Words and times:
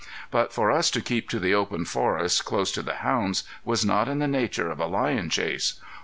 But 0.31 0.51
for 0.51 0.71
us 0.71 0.89
to 0.89 0.99
keep 1.01 1.29
to 1.29 1.37
the 1.39 1.53
open 1.53 1.85
forest, 1.85 2.43
close 2.43 2.71
to 2.71 2.81
the 2.81 2.95
hounds, 3.05 3.43
was 3.63 3.85
not 3.85 4.07
in 4.07 4.17
the 4.17 4.27
nature 4.27 4.71
of 4.71 4.79
a 4.79 4.87
lion 4.87 5.29
chase. 5.29 5.79